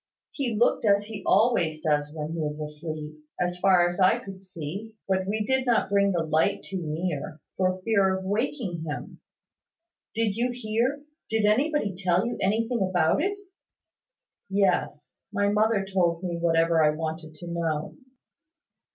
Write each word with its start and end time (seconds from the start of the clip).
"He 0.31 0.55
looked 0.55 0.83
as 0.83 1.03
he 1.05 1.21
always 1.27 1.79
does 1.81 2.11
when 2.11 2.31
he 2.33 2.39
is 2.39 2.59
asleep, 2.59 3.19
as 3.39 3.59
far 3.59 3.87
as 3.87 3.99
I 3.99 4.17
could 4.17 4.41
see. 4.41 4.95
But 5.07 5.27
we 5.27 5.45
did 5.45 5.67
not 5.67 5.91
bring 5.91 6.11
the 6.11 6.23
light 6.23 6.63
too 6.63 6.81
near, 6.83 7.39
for 7.55 7.83
fear 7.83 8.17
of 8.17 8.23
waking 8.25 8.83
him." 8.83 9.21
"Did 10.15 10.35
you 10.35 10.49
hear 10.51 11.03
did 11.29 11.45
anybody 11.45 11.93
tell 11.95 12.25
you 12.25 12.35
anything 12.41 12.81
about 12.81 13.21
it?" 13.21 13.37
"Yes: 14.49 15.11
my 15.31 15.49
mother 15.49 15.85
told 15.85 16.23
me 16.23 16.35
whatever 16.39 16.83
I 16.83 16.89
wanted 16.95 17.35
to 17.35 17.47
know." 17.47 17.95